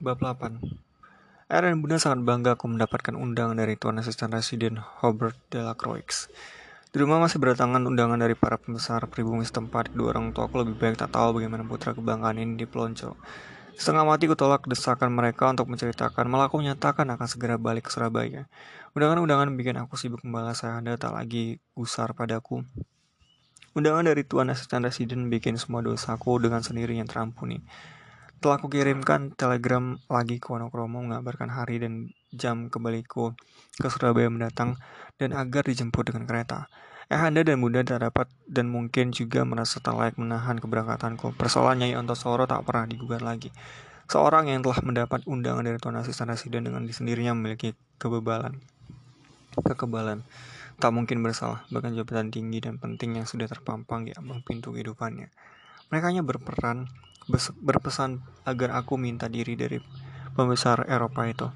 Bab 0.00 0.16
8 0.16 0.64
Ayah 1.52 1.60
dan 1.68 1.84
bunda 1.84 2.00
sangat 2.00 2.24
bangga 2.24 2.56
aku 2.56 2.72
mendapatkan 2.72 3.12
undangan 3.12 3.52
dari 3.52 3.76
Tuan 3.76 4.00
Asisten 4.00 4.32
Residen 4.32 4.80
Hobart 4.80 5.36
Delacroix. 5.52 6.32
Di 6.88 6.96
rumah 7.04 7.20
masih 7.20 7.36
berdatangan 7.36 7.84
undangan 7.84 8.16
dari 8.16 8.32
para 8.32 8.56
pembesar 8.56 9.04
pribumi 9.12 9.44
setempat. 9.44 9.92
Kedua 9.92 10.16
orang 10.16 10.32
tua 10.32 10.48
aku 10.48 10.64
lebih 10.64 10.80
baik 10.80 11.04
tak 11.04 11.12
tahu 11.12 11.36
bagaimana 11.36 11.68
putra 11.68 11.92
kebanggaan 11.92 12.40
ini 12.40 12.56
dipelonco. 12.56 13.12
Setengah 13.76 14.08
mati 14.08 14.24
ku 14.24 14.32
tolak 14.32 14.64
desakan 14.64 15.12
mereka 15.12 15.52
untuk 15.52 15.68
menceritakan, 15.68 16.32
malah 16.32 16.48
aku 16.48 16.64
menyatakan 16.64 17.04
akan 17.04 17.26
segera 17.28 17.60
balik 17.60 17.84
ke 17.84 17.92
Surabaya. 17.92 18.48
Undangan-undangan 18.96 19.52
bikin 19.52 19.76
aku 19.84 20.00
sibuk 20.00 20.24
membalas 20.24 20.64
anda 20.64 20.96
tak 20.96 21.12
lagi 21.12 21.60
gusar 21.76 22.16
padaku. 22.16 22.64
Undangan 23.76 24.08
dari 24.08 24.24
Tuan 24.24 24.48
Asisten 24.48 24.80
Residen 24.80 25.28
bikin 25.28 25.60
semua 25.60 25.84
dosaku 25.84 26.40
dengan 26.40 26.64
sendirinya 26.64 27.04
terampuni. 27.04 27.60
Telah 28.40 28.56
kirimkan 28.56 29.36
telegram 29.36 30.00
lagi 30.08 30.40
ke 30.40 30.48
Wonokromo 30.48 31.04
mengabarkan 31.04 31.52
hari 31.52 31.76
dan 31.76 32.08
jam 32.32 32.72
kembaliku 32.72 33.36
ke 33.76 33.84
Surabaya 33.92 34.32
mendatang 34.32 34.80
dan 35.20 35.36
agar 35.36 35.60
dijemput 35.60 36.08
dengan 36.08 36.24
kereta. 36.24 36.72
Eh 37.12 37.20
Anda 37.20 37.44
dan 37.44 37.60
Bunda 37.60 37.84
tak 37.84 38.00
dapat 38.00 38.32
dan 38.48 38.72
mungkin 38.72 39.12
juga 39.12 39.44
merasa 39.44 39.76
tak 39.84 39.92
layak 39.92 40.16
menahan 40.16 40.56
keberangkatanku. 40.56 41.36
Persoalan 41.36 41.84
Nyai 41.84 42.00
Ontosoro 42.00 42.48
tak 42.48 42.64
pernah 42.64 42.88
digugat 42.88 43.20
lagi. 43.20 43.52
Seorang 44.08 44.48
yang 44.48 44.64
telah 44.64 44.80
mendapat 44.88 45.20
undangan 45.28 45.60
dari 45.60 45.76
Tuan 45.76 46.00
Asisten 46.00 46.32
Residen 46.32 46.64
dengan 46.64 46.80
sendirinya 46.88 47.36
memiliki 47.36 47.76
kebebalan. 48.00 48.56
Kekebalan 49.52 50.24
tak 50.80 50.96
mungkin 50.96 51.20
bersalah, 51.20 51.68
bahkan 51.68 51.92
jabatan 51.92 52.32
tinggi 52.32 52.64
dan 52.64 52.80
penting 52.80 53.20
yang 53.20 53.28
sudah 53.28 53.44
terpampang 53.44 54.08
di 54.08 54.16
ambang 54.16 54.40
pintu 54.40 54.72
kehidupannya. 54.72 55.28
Mereka 55.92 56.08
hanya 56.08 56.24
berperan 56.24 56.88
berpesan 57.62 58.20
agar 58.44 58.76
aku 58.76 58.98
minta 58.98 59.30
diri 59.30 59.54
dari 59.54 59.78
pembesar 60.34 60.86
Eropa 60.90 61.26
itu. 61.26 61.48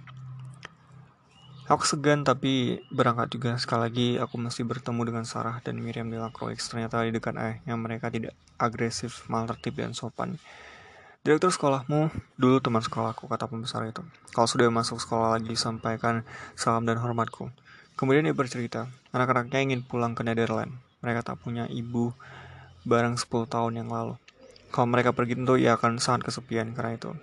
Aku 1.64 1.80
segan 1.88 2.28
tapi 2.28 2.76
berangkat 2.92 3.32
juga. 3.32 3.56
Sekali 3.56 3.80
lagi 3.88 4.08
aku 4.20 4.36
masih 4.36 4.68
bertemu 4.68 5.00
dengan 5.08 5.24
Sarah 5.24 5.64
dan 5.64 5.80
Miriam 5.80 6.12
de 6.12 6.20
la 6.20 6.28
Croix. 6.28 6.60
Ternyata 6.60 7.00
di 7.08 7.16
dekat 7.16 7.40
ayahnya 7.40 7.74
mereka 7.80 8.12
tidak 8.12 8.36
agresif, 8.60 9.24
malah 9.32 9.56
tertib 9.56 9.80
dan 9.80 9.96
sopan. 9.96 10.36
Direktur 11.24 11.48
sekolahmu 11.48 12.12
dulu 12.36 12.60
teman 12.60 12.84
sekolahku, 12.84 13.24
kata 13.32 13.48
pembesar 13.48 13.88
itu. 13.88 14.04
Kalau 14.36 14.44
sudah 14.44 14.68
masuk 14.68 15.00
sekolah 15.00 15.40
lagi, 15.40 15.56
sampaikan 15.56 16.20
salam 16.52 16.84
dan 16.84 17.00
hormatku. 17.00 17.48
Kemudian 17.96 18.28
dia 18.28 18.36
bercerita, 18.36 18.92
anak-anaknya 19.16 19.64
ingin 19.64 19.80
pulang 19.80 20.12
ke 20.12 20.20
Netherlands. 20.20 20.76
Mereka 21.00 21.24
tak 21.24 21.40
punya 21.40 21.64
ibu 21.72 22.12
barang 22.84 23.16
10 23.16 23.48
tahun 23.48 23.72
yang 23.80 23.88
lalu. 23.88 24.20
Kalau 24.74 24.90
mereka 24.90 25.14
pergi 25.14 25.38
tentu 25.38 25.54
ia 25.54 25.78
akan 25.78 26.02
sangat 26.02 26.26
kesepian 26.26 26.74
karena 26.74 26.98
itu. 26.98 27.14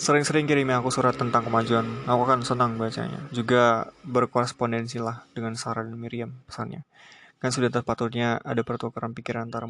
Sering-sering 0.00 0.48
kirimi 0.48 0.72
aku 0.72 0.88
surat 0.88 1.12
tentang 1.12 1.44
kemajuan, 1.44 1.84
aku 2.08 2.20
akan 2.24 2.40
senang 2.40 2.80
bacanya. 2.80 3.20
Juga 3.36 3.92
berkorespondensi 4.00 4.96
lah 4.96 5.28
dengan 5.36 5.52
Sarah 5.60 5.84
dan 5.84 5.96
Miriam 6.00 6.32
pesannya. 6.48 6.88
Kan 7.36 7.52
sudah 7.52 7.68
terpatutnya 7.68 8.40
ada 8.40 8.64
pertukaran 8.64 9.12
pikiran 9.12 9.52
antara 9.52 9.68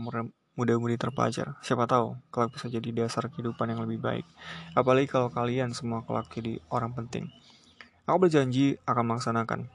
muda-mudi 0.55 0.95
terpajar. 0.95 1.59
Siapa 1.67 1.91
tahu, 1.91 2.15
kelak 2.31 2.55
bisa 2.55 2.71
jadi 2.71 2.95
dasar 2.95 3.27
kehidupan 3.27 3.75
yang 3.75 3.83
lebih 3.83 3.99
baik. 3.99 4.27
Apalagi 4.79 5.11
kalau 5.11 5.35
kalian 5.35 5.75
semua 5.75 6.07
kelak 6.07 6.31
jadi 6.31 6.63
orang 6.71 6.95
penting. 6.95 7.27
Aku 8.07 8.23
berjanji 8.23 8.79
akan 8.87 9.15
melaksanakan. 9.15 9.67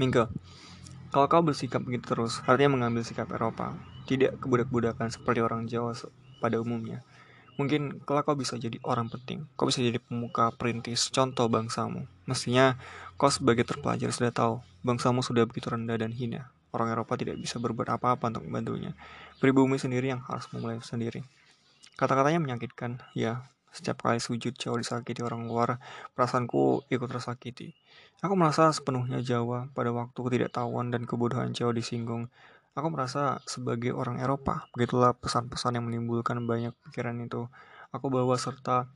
Mingke, 0.00 0.24
kalau 1.12 1.26
kau 1.28 1.44
bersikap 1.44 1.84
begitu 1.84 2.16
terus, 2.16 2.40
artinya 2.48 2.80
mengambil 2.80 3.04
sikap 3.04 3.28
Eropa, 3.28 3.76
tidak 4.10 4.42
kebudak-budakan 4.42 5.14
seperti 5.14 5.38
orang 5.38 5.70
Jawa 5.70 5.94
pada 6.42 6.58
umumnya. 6.58 7.06
Mungkin 7.54 8.02
kalau 8.02 8.26
kau 8.26 8.34
bisa 8.34 8.58
jadi 8.58 8.80
orang 8.82 9.06
penting, 9.06 9.46
kau 9.54 9.70
bisa 9.70 9.78
jadi 9.78 10.02
pemuka 10.02 10.50
perintis 10.58 11.06
contoh 11.14 11.46
bangsamu. 11.46 12.10
Mestinya 12.26 12.74
kau 13.14 13.30
sebagai 13.30 13.62
terpelajar 13.62 14.10
sudah 14.10 14.34
tahu, 14.34 14.54
bangsamu 14.82 15.22
sudah 15.22 15.46
begitu 15.46 15.70
rendah 15.70 15.94
dan 15.94 16.10
hina. 16.10 16.50
Orang 16.74 16.90
Eropa 16.90 17.14
tidak 17.14 17.38
bisa 17.38 17.62
berbuat 17.62 18.00
apa-apa 18.00 18.34
untuk 18.34 18.46
membantunya. 18.46 18.96
Pribumi 19.38 19.78
sendiri 19.78 20.10
yang 20.10 20.22
harus 20.26 20.50
memulai 20.50 20.80
sendiri. 20.82 21.22
Kata-katanya 22.00 22.40
menyakitkan, 22.40 23.02
ya, 23.12 23.44
setiap 23.70 24.02
kali 24.02 24.18
sujud 24.18 24.58
jauh 24.58 24.78
disakiti 24.78 25.22
orang 25.22 25.46
luar, 25.46 25.78
perasaanku 26.14 26.90
ikut 26.90 27.08
tersakiti. 27.10 27.76
Aku 28.20 28.36
merasa 28.36 28.68
sepenuhnya 28.74 29.22
Jawa 29.22 29.70
pada 29.72 29.94
waktu 29.94 30.16
ketidaktahuan 30.16 30.90
dan 30.90 31.06
kebodohan 31.06 31.54
Jawa 31.54 31.72
disinggung. 31.72 32.28
Aku 32.74 32.88
merasa 32.90 33.42
sebagai 33.46 33.90
orang 33.94 34.22
Eropa. 34.22 34.70
Begitulah 34.74 35.14
pesan-pesan 35.18 35.78
yang 35.78 35.84
menimbulkan 35.90 36.38
banyak 36.46 36.74
pikiran 36.86 37.18
itu. 37.22 37.50
Aku 37.90 38.10
bawa 38.10 38.38
serta 38.38 38.86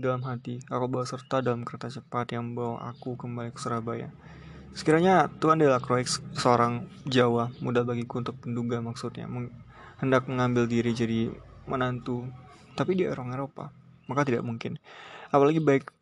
dalam 0.00 0.24
hati. 0.24 0.64
Aku 0.72 0.88
bawa 0.88 1.04
serta 1.04 1.44
dalam 1.44 1.64
kereta 1.64 1.92
cepat 1.92 2.32
yang 2.32 2.52
membawa 2.52 2.88
aku 2.88 3.20
kembali 3.20 3.52
ke 3.52 3.60
Surabaya. 3.60 4.08
Sekiranya 4.72 5.28
Tuan 5.40 5.60
Delacroix, 5.60 6.20
seorang 6.38 6.86
Jawa, 7.04 7.50
mudah 7.60 7.82
bagiku 7.82 8.20
untuk 8.20 8.38
menduga 8.46 8.78
maksudnya, 8.78 9.26
hendak 9.98 10.28
mengambil 10.28 10.70
diri 10.70 10.94
jadi 10.94 11.32
menantu, 11.66 12.28
tapi 12.78 12.94
dia 12.94 13.10
orang 13.10 13.34
Eropa 13.34 13.74
maka 14.08 14.24
tidak 14.24 14.42
mungkin. 14.42 14.80
Apalagi 15.28 15.60
baik 15.60 15.92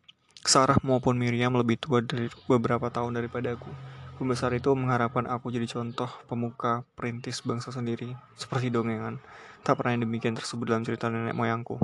Sarah 0.47 0.79
maupun 0.79 1.19
Miriam 1.19 1.51
lebih 1.59 1.75
tua 1.75 1.99
dari 1.99 2.31
beberapa 2.47 2.87
tahun 2.87 3.19
daripada 3.19 3.53
aku. 3.53 3.67
Pembesar 4.17 4.49
itu 4.57 4.73
mengharapkan 4.73 5.29
aku 5.29 5.53
jadi 5.53 5.69
contoh 5.69 6.09
pemuka 6.25 6.81
perintis 6.97 7.45
bangsa 7.45 7.69
sendiri, 7.69 8.17
seperti 8.33 8.73
dongengan. 8.73 9.21
Tak 9.61 9.77
pernah 9.77 9.93
yang 9.93 10.09
demikian 10.09 10.33
tersebut 10.33 10.65
dalam 10.65 10.81
cerita 10.81 11.05
nenek 11.05 11.37
moyangku. 11.37 11.77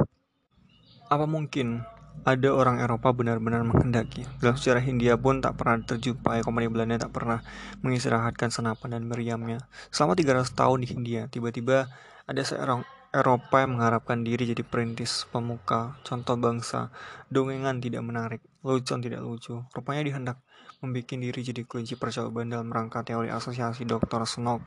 Apa 1.13 1.29
mungkin 1.29 1.85
ada 2.25 2.49
orang 2.49 2.81
Eropa 2.81 3.13
benar-benar 3.13 3.61
menghendaki. 3.61 4.25
Dalam 4.41 4.57
sejarah 4.57 4.81
Hindia 4.81 5.13
pun 5.13 5.45
tak 5.45 5.61
pernah 5.61 5.77
terjumpai 5.85 6.41
kompani 6.41 6.73
Belanda 6.73 7.05
tak 7.05 7.13
pernah 7.13 7.45
mengistirahatkan 7.85 8.49
senapan 8.49 8.97
dan 8.97 9.03
meriamnya. 9.05 9.69
Selama 9.93 10.17
300 10.17 10.57
tahun 10.57 10.77
di 10.81 10.87
Hindia, 10.89 11.21
tiba-tiba 11.29 11.85
ada 12.25 12.41
seorang 12.41 12.81
Eropa 13.13 13.61
yang 13.61 13.77
mengharapkan 13.77 14.25
diri 14.25 14.49
jadi 14.49 14.65
perintis, 14.65 15.29
pemuka, 15.29 16.01
contoh 16.01 16.33
bangsa, 16.33 16.89
dongengan 17.29 17.77
tidak 17.77 18.01
menarik, 18.01 18.41
lucu 18.65 18.89
tidak 18.97 19.21
lucu. 19.21 19.61
Rupanya 19.69 20.01
dihendak 20.01 20.41
membuat 20.83 21.15
diri 21.15 21.39
jadi 21.39 21.63
kunci 21.63 21.95
percobaan 21.95 22.51
dalam 22.51 22.67
rangka 22.67 23.07
teori 23.07 23.31
asosiasi 23.31 23.87
Dr. 23.87 24.27
Snow 24.27 24.59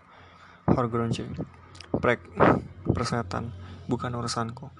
Horgronje. 0.64 1.28
Prek, 2.00 2.24
persetan, 2.88 3.52
bukan 3.84 4.16
urusanku. 4.16 4.72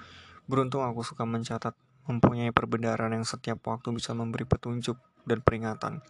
Beruntung 0.49 0.83
aku 0.83 1.05
suka 1.05 1.29
mencatat, 1.29 1.77
mempunyai 2.09 2.57
perbendaharaan 2.57 3.21
yang 3.21 3.29
setiap 3.29 3.61
waktu 3.69 3.93
bisa 3.93 4.17
memberi 4.17 4.49
petunjuk 4.49 4.97
dan 5.29 5.45
peringatan. 5.45 6.01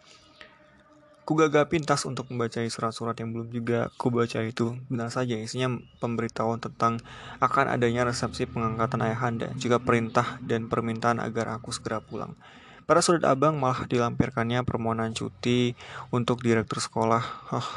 Kugagapi 1.26 1.82
pintas 1.82 2.06
untuk 2.06 2.31
membaca 2.31 2.62
surat-surat 2.62 3.19
yang 3.19 3.34
belum 3.34 3.50
juga 3.50 3.91
kubaca 3.98 4.38
itu. 4.47 4.78
Benar 4.87 5.10
saja 5.10 5.34
isinya 5.34 5.75
pemberitahuan 5.98 6.62
tentang 6.62 7.03
akan 7.43 7.75
adanya 7.75 8.06
resepsi 8.06 8.47
pengangkatan 8.47 9.03
ayahanda, 9.03 9.50
juga 9.58 9.82
perintah 9.82 10.38
dan 10.38 10.70
permintaan 10.70 11.19
agar 11.19 11.58
aku 11.58 11.75
segera 11.75 11.98
pulang. 11.98 12.38
Pada 12.87 13.03
surat 13.03 13.27
abang 13.27 13.59
malah 13.59 13.85
dilampirkannya 13.91 14.63
permohonan 14.63 15.11
cuti 15.11 15.75
untuk 16.15 16.41
direktur 16.41 16.79
sekolah. 16.79 17.23
Oh, 17.51 17.69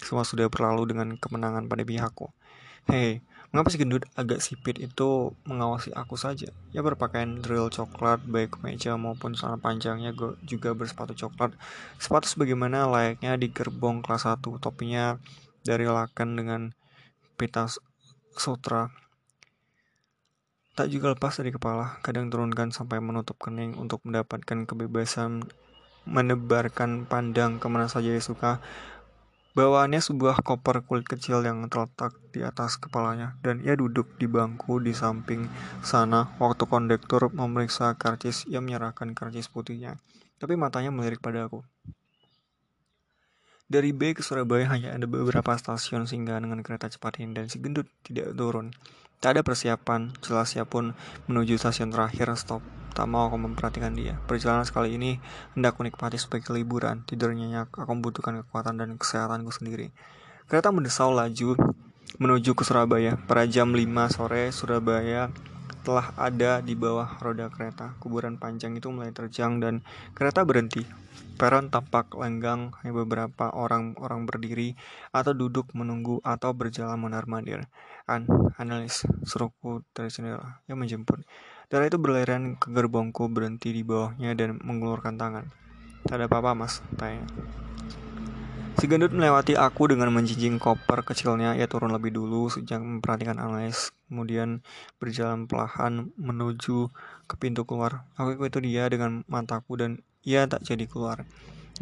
semua 0.00 0.24
sudah 0.24 0.48
berlalu 0.48 0.96
dengan 0.96 1.14
kemenangan 1.20 1.68
pada 1.68 1.84
pihakku. 1.84 2.32
Hei, 2.88 3.20
Mengapa 3.48 3.72
si 3.72 3.80
gendut 3.80 4.04
agak 4.12 4.44
sipit 4.44 4.76
itu 4.76 5.32
mengawasi 5.48 5.88
aku 5.96 6.20
saja? 6.20 6.52
Ya 6.68 6.84
berpakaian 6.84 7.40
drill 7.40 7.72
coklat, 7.72 8.20
baik 8.28 8.60
meja 8.60 8.92
maupun 9.00 9.32
celana 9.32 9.56
panjangnya 9.56 10.12
juga 10.44 10.76
bersepatu 10.76 11.16
coklat. 11.16 11.56
Sepatu 11.96 12.28
sebagaimana 12.28 12.84
layaknya 12.84 13.40
di 13.40 13.48
gerbong 13.48 14.04
kelas 14.04 14.28
1, 14.28 14.44
topinya 14.60 15.16
dari 15.64 15.88
lakan 15.88 16.28
dengan 16.36 16.60
pita 17.40 17.72
sutra. 18.36 18.92
Tak 20.78 20.94
juga 20.94 21.10
lepas 21.10 21.34
dari 21.34 21.50
kepala, 21.50 21.98
kadang 22.06 22.30
turunkan 22.30 22.70
sampai 22.70 23.02
menutup 23.02 23.34
kening 23.42 23.74
untuk 23.74 23.98
mendapatkan 24.06 24.62
kebebasan 24.62 25.42
menebarkan 26.06 27.02
pandang 27.10 27.58
ke 27.58 27.66
mana 27.66 27.90
saja 27.90 28.14
dia 28.14 28.22
suka 28.22 28.62
Bawaannya 29.58 29.98
sebuah 29.98 30.46
koper 30.46 30.86
kulit 30.86 31.02
kecil 31.02 31.42
yang 31.42 31.66
terletak 31.66 32.14
di 32.30 32.46
atas 32.46 32.78
kepalanya, 32.78 33.34
dan 33.42 33.58
ia 33.66 33.74
duduk 33.74 34.14
di 34.14 34.30
bangku 34.30 34.78
di 34.78 34.94
samping 34.94 35.50
sana 35.82 36.30
waktu 36.38 36.62
kondektur 36.70 37.26
memeriksa 37.34 37.98
karcis. 37.98 38.46
Ia 38.46 38.62
menyerahkan 38.62 39.18
karcis 39.18 39.50
putihnya, 39.50 39.98
tapi 40.38 40.54
matanya 40.54 40.94
melirik 40.94 41.18
pada 41.18 41.50
aku. 41.50 41.66
Dari 43.66 43.90
B 43.90 44.14
ke 44.14 44.22
Surabaya 44.22 44.70
hanya 44.70 44.94
ada 44.94 45.10
beberapa 45.10 45.50
stasiun 45.58 46.06
sehingga 46.06 46.38
dengan 46.38 46.62
kereta 46.62 46.86
cepat 46.86 47.18
ini 47.18 47.34
dan 47.34 47.50
si 47.50 47.58
gendut 47.58 47.90
tidak 48.06 48.38
turun. 48.38 48.70
Tak 49.18 49.34
ada 49.34 49.42
persiapan, 49.42 50.14
jelasnya 50.22 50.62
pun 50.62 50.94
menuju 51.26 51.58
stasiun 51.58 51.90
terakhir 51.90 52.30
stop 52.38 52.62
Tak 52.94 53.10
mau 53.10 53.26
aku 53.26 53.34
memperhatikan 53.34 53.94
dia. 53.94 54.14
Perjalanan 54.30 54.62
sekali 54.62 54.94
ini 54.94 55.18
hendak 55.58 55.78
menikmati 55.78 56.18
sebagai 56.18 56.54
liburan. 56.54 57.02
Tidur 57.06 57.34
nyenyak, 57.34 57.70
aku 57.70 57.90
membutuhkan 57.94 58.42
kekuatan 58.42 58.78
dan 58.78 58.94
kesehatanku 58.94 59.54
sendiri. 59.54 59.94
Kereta 60.46 60.70
mendesau 60.74 61.14
laju 61.14 61.54
menuju 62.18 62.58
ke 62.58 62.62
Surabaya. 62.66 63.14
Pada 63.14 63.46
jam 63.46 63.70
5 63.70 63.86
sore, 64.10 64.50
Surabaya 64.50 65.30
setelah 65.78 66.12
ada 66.20 66.60
di 66.60 66.76
bawah 66.76 67.16
roda 67.22 67.48
kereta, 67.48 67.96
kuburan 67.96 68.36
panjang 68.36 68.76
itu 68.76 68.92
mulai 68.92 69.08
terjang 69.08 69.56
dan 69.56 69.80
kereta 70.12 70.44
berhenti. 70.44 70.82
Peron 71.38 71.70
tampak 71.70 72.18
lenggang, 72.18 72.74
beberapa 72.82 73.54
orang-orang 73.54 74.26
berdiri 74.26 74.74
atau 75.14 75.30
duduk 75.30 75.70
menunggu 75.70 76.18
atau 76.26 76.50
berjalan 76.50 76.98
mondar-mandir. 76.98 77.70
An, 78.10 78.26
analis, 78.58 79.06
seruku 79.22 79.86
dari 79.94 80.10
yang 80.66 80.82
menjemput. 80.82 81.22
Dan 81.70 81.86
itu 81.86 81.94
berlarian 81.94 82.58
ke 82.58 82.74
gerbongku 82.74 83.30
berhenti 83.30 83.70
di 83.70 83.86
bawahnya 83.86 84.34
dan 84.34 84.58
mengeluarkan 84.58 85.14
tangan. 85.14 85.44
Tak 86.10 86.18
ada 86.18 86.26
apa-apa 86.26 86.58
mas, 86.58 86.82
tanya. 86.98 87.22
Si 88.78 88.86
gendut 88.86 89.10
melewati 89.10 89.58
aku 89.58 89.90
dengan 89.90 90.14
menjinjing 90.14 90.62
koper 90.62 91.02
kecilnya. 91.02 91.58
Ia 91.58 91.66
turun 91.66 91.90
lebih 91.90 92.14
dulu 92.14 92.46
sejak 92.46 92.78
memperhatikan 92.78 93.42
analis, 93.42 93.90
kemudian 94.06 94.62
berjalan 95.02 95.50
perlahan 95.50 96.14
menuju 96.14 96.86
ke 97.26 97.34
pintu 97.42 97.66
keluar. 97.66 98.06
Aku 98.14 98.38
ikuti 98.38 98.70
dia 98.70 98.86
dengan 98.86 99.26
mataku 99.26 99.74
dan 99.74 99.98
ia 100.22 100.46
tak 100.46 100.62
jadi 100.62 100.86
keluar. 100.86 101.26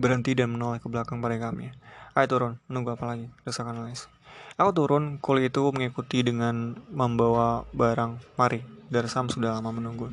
Berhenti 0.01 0.33
dan 0.33 0.57
menoleh 0.57 0.81
ke 0.81 0.89
belakang 0.89 1.21
pada 1.21 1.37
kami. 1.37 1.69
Ayo 2.17 2.27
turun, 2.33 2.53
menunggu 2.65 2.97
apa 2.97 3.13
lagi? 3.13 3.29
Desakan 3.45 3.77
analis. 3.77 4.09
Aku 4.57 4.73
turun, 4.73 5.21
kulit 5.21 5.53
itu 5.53 5.69
mengikuti 5.69 6.25
dengan 6.25 6.81
membawa 6.89 7.69
barang. 7.77 8.41
Mari, 8.41 8.65
Darsam 8.89 9.29
sudah 9.29 9.53
lama 9.61 9.69
menunggu. 9.69 10.09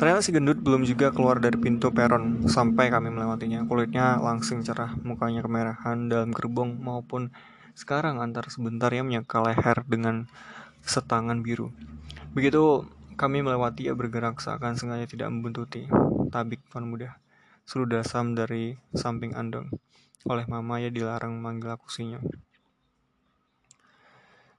Ternyata 0.00 0.24
si 0.24 0.32
gendut 0.32 0.64
belum 0.64 0.88
juga 0.88 1.12
keluar 1.12 1.44
dari 1.44 1.60
pintu 1.60 1.92
peron 1.92 2.48
sampai 2.48 2.88
kami 2.88 3.12
melewatinya. 3.12 3.68
Kulitnya 3.68 4.16
langsing 4.16 4.64
cerah, 4.64 4.96
mukanya 5.04 5.44
kemerahan 5.44 6.08
dalam 6.08 6.32
gerbong 6.32 6.80
maupun 6.80 7.28
sekarang 7.76 8.16
antar 8.16 8.48
sebentar 8.48 8.88
ia 8.96 9.04
menyeka 9.04 9.44
leher 9.44 9.84
dengan 9.84 10.24
setangan 10.80 11.44
biru. 11.44 11.68
Begitu 12.32 12.88
kami 13.20 13.44
melewati 13.44 13.92
ia 13.92 13.94
bergerak 13.94 14.40
seakan 14.40 14.80
sengaja 14.80 15.04
tidak 15.04 15.28
membuntuti. 15.28 15.84
Tabik 16.32 16.64
tuan 16.72 16.88
muda. 16.88 17.20
Suruh 17.68 17.84
dasam 17.84 18.32
dari 18.32 18.80
samping 18.96 19.36
andong. 19.36 19.68
Oleh 20.24 20.48
mama 20.48 20.80
ia 20.80 20.88
dilarang 20.88 21.36
memanggil 21.36 21.76
aku 21.76 21.92
sinyo. 21.92 22.24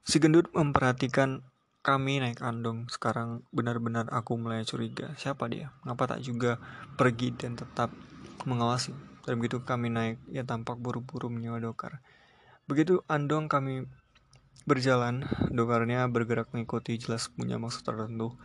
Si 0.06 0.22
gendut 0.22 0.54
memperhatikan 0.54 1.42
kami 1.82 2.22
naik 2.22 2.46
andong. 2.46 2.86
Sekarang 2.94 3.42
benar-benar 3.50 4.06
aku 4.14 4.38
mulai 4.38 4.62
curiga. 4.62 5.18
Siapa 5.18 5.50
dia? 5.50 5.74
Mengapa 5.82 6.16
tak 6.16 6.22
juga 6.22 6.62
pergi 6.94 7.34
dan 7.34 7.58
tetap 7.58 7.90
mengawasi? 8.46 8.94
Dan 9.26 9.42
begitu 9.42 9.62
kami 9.66 9.90
naik, 9.90 10.18
ia 10.30 10.46
tampak 10.46 10.78
buru-buru 10.78 11.30
menyewa 11.30 11.58
dokar. 11.58 12.02
Begitu 12.70 13.02
andong 13.10 13.50
kami 13.50 13.90
berjalan, 14.66 15.26
dokarnya 15.50 16.06
bergerak 16.06 16.54
mengikuti 16.54 17.02
jelas 17.02 17.34
punya 17.34 17.58
maksud 17.58 17.82
tertentu. 17.82 18.38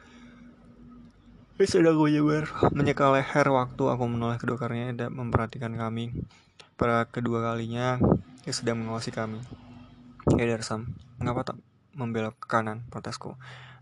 Ia 1.56 1.65
sedang 1.65 1.97
menyebar, 1.97 2.53
menyeka 2.77 3.09
leher 3.12 3.49
waktu 3.49 3.85
aku 3.89 4.05
menoleh 4.05 4.37
ke 4.37 4.44
dokarnya 4.44 4.93
dan 4.93 5.12
memperhatikan 5.17 5.73
kami. 5.73 6.12
Pada 6.77 7.09
kedua 7.09 7.41
kalinya, 7.53 7.97
ia 8.44 8.53
sedang 8.53 8.85
mengawasi 8.85 9.09
kami. 9.12 9.41
Ya 10.37 10.44
Darsam, 10.44 10.93
mengapa 11.17 11.53
tak 11.53 11.56
membelok 11.96 12.37
ke 12.37 12.46
kanan, 12.46 12.84
protesku. 12.93 13.34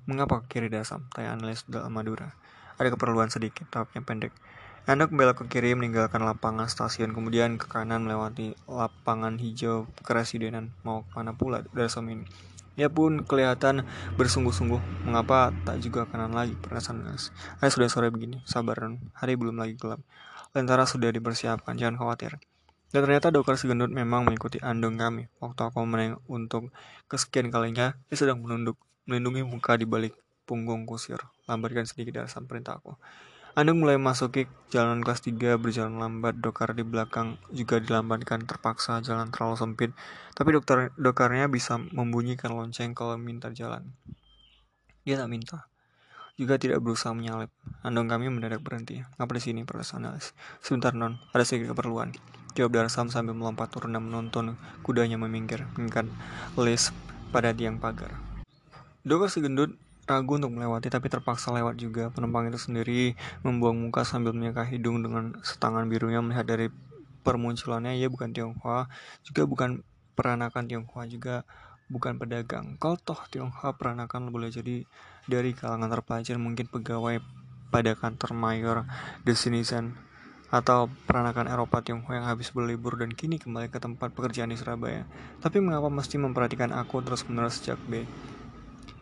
Mengapa 0.06 0.46
ke 0.46 0.56
kiri 0.56 0.70
dasam? 0.70 1.04
Tanya 1.10 1.34
analis 1.34 1.66
dalam 1.66 1.90
Madura. 1.90 2.32
Ada 2.78 2.94
keperluan 2.94 3.28
sedikit, 3.28 3.66
tahapnya 3.68 4.00
pendek. 4.06 4.30
Anda 4.86 5.08
belok 5.08 5.44
ke 5.44 5.58
kiri 5.58 5.74
meninggalkan 5.74 6.22
lapangan 6.22 6.70
stasiun, 6.70 7.16
kemudian 7.16 7.58
ke 7.58 7.66
kanan 7.66 8.04
melewati 8.04 8.54
lapangan 8.70 9.40
hijau 9.40 9.90
keresidenan. 10.04 10.76
Mau 10.86 11.02
ke 11.08 11.12
mana 11.16 11.34
pula 11.34 11.66
dasam 11.72 12.06
ini? 12.12 12.28
Ia 12.74 12.90
pun 12.90 13.22
kelihatan 13.22 13.86
bersungguh-sungguh. 14.18 15.06
Mengapa 15.06 15.54
tak 15.64 15.78
juga 15.80 16.04
kanan 16.10 16.34
lagi? 16.34 16.58
Perasaan 16.58 17.06
analis. 17.06 17.30
Hari 17.62 17.70
sudah 17.70 17.88
sore 17.88 18.10
begini, 18.10 18.42
sabar 18.44 18.76
Hari 19.14 19.38
belum 19.38 19.56
lagi 19.56 19.78
gelap. 19.78 20.02
Lentara 20.52 20.84
sudah 20.84 21.10
dipersiapkan, 21.10 21.78
jangan 21.78 21.98
khawatir. 21.98 22.38
Dan 22.94 23.10
ternyata 23.10 23.34
dokter 23.34 23.58
si 23.58 23.66
gendut 23.66 23.90
memang 23.90 24.22
mengikuti 24.22 24.62
andong 24.62 24.94
kami. 24.94 25.26
Waktu 25.42 25.66
aku 25.66 25.82
menengok 25.82 26.22
untuk 26.30 26.70
kesekian 27.10 27.50
kalinya, 27.50 27.98
dia 28.06 28.14
sedang 28.14 28.38
menunduk, 28.38 28.78
melindungi 29.10 29.42
muka 29.42 29.74
di 29.74 29.82
balik 29.82 30.14
punggung 30.46 30.86
kusir. 30.86 31.18
Lambatkan 31.50 31.90
sedikit 31.90 32.22
dasar 32.22 32.46
perintah 32.46 32.78
aku. 32.78 32.94
Andong 33.58 33.82
mulai 33.82 33.98
masuki 33.98 34.46
jalan 34.70 35.02
kelas 35.02 35.26
3 35.26 35.58
berjalan 35.58 35.98
lambat, 35.98 36.38
dokter 36.38 36.70
di 36.70 36.86
belakang 36.86 37.34
juga 37.50 37.82
dilambatkan 37.82 38.46
terpaksa 38.46 39.02
jalan 39.02 39.34
terlalu 39.34 39.58
sempit. 39.58 39.90
Tapi 40.38 40.54
dokter 40.54 40.94
dokarnya 40.94 41.50
bisa 41.50 41.74
membunyikan 41.78 42.54
lonceng 42.54 42.94
kalau 42.94 43.18
minta 43.18 43.50
jalan. 43.50 43.90
Dia 45.02 45.18
tak 45.18 45.34
minta 45.34 45.66
juga 46.34 46.58
tidak 46.58 46.82
berusaha 46.82 47.14
menyalip. 47.14 47.50
Andong 47.86 48.10
kami 48.10 48.26
mendadak 48.26 48.62
berhenti. 48.62 49.02
Apa 49.18 49.38
di 49.38 49.42
sini, 49.42 49.62
analis? 49.62 50.34
Sebentar, 50.58 50.90
Non. 50.94 51.18
Ada 51.30 51.46
sedikit 51.46 51.74
keperluan. 51.74 52.10
Jawab 52.54 52.70
Darsam 52.70 53.10
sambil 53.10 53.34
melompat 53.34 53.70
turun 53.74 53.94
dan 53.94 54.06
menonton 54.06 54.54
kudanya 54.86 55.18
meminggir, 55.18 55.66
mengikat 55.74 56.06
Liz 56.54 56.94
pada 57.34 57.50
tiang 57.50 57.82
pagar. 57.82 58.14
Dokter 59.02 59.26
si 59.26 59.38
gendut 59.42 59.74
ragu 60.06 60.36
untuk 60.36 60.54
melewati 60.54 60.86
tapi 60.86 61.10
terpaksa 61.10 61.50
lewat 61.50 61.74
juga. 61.82 62.14
Penumpang 62.14 62.46
itu 62.46 62.62
sendiri 62.62 63.18
membuang 63.42 63.76
muka 63.76 64.06
sambil 64.06 64.30
menyeka 64.30 64.62
hidung 64.68 65.02
dengan 65.02 65.34
setangan 65.42 65.90
birunya 65.90 66.22
melihat 66.22 66.46
dari 66.46 66.70
permunculannya 67.24 67.98
ia 67.98 68.06
bukan 68.06 68.30
Tionghoa, 68.30 68.86
juga 69.26 69.42
bukan 69.48 69.82
peranakan 70.14 70.70
Tionghoa 70.70 71.10
juga 71.10 71.42
bukan 71.88 72.20
pedagang. 72.20 72.76
Kalau 72.78 73.00
toh 73.00 73.18
Tionghoa 73.32 73.74
peranakan 73.74 74.30
boleh 74.30 74.52
jadi 74.52 74.84
dari 75.26 75.56
kalangan 75.56 75.90
terpelajar 75.90 76.36
mungkin 76.36 76.68
pegawai 76.68 77.18
pada 77.72 77.98
kantor 77.98 78.30
mayor 78.36 78.76
Destination 79.26 79.96
atau 80.54 80.86
peranakan 81.10 81.50
Eropa 81.50 81.82
Tionghoa 81.82 82.22
yang 82.22 82.30
habis 82.30 82.54
berlibur 82.54 82.94
dan 82.94 83.10
kini 83.10 83.42
kembali 83.42 83.74
ke 83.74 83.82
tempat 83.82 84.14
pekerjaan 84.14 84.54
di 84.54 84.58
Surabaya. 84.58 85.02
Tapi 85.42 85.58
mengapa 85.58 85.90
mesti 85.90 86.14
memperhatikan 86.14 86.70
aku 86.70 87.02
terus-menerus 87.02 87.58
sejak 87.58 87.82
B? 87.90 88.06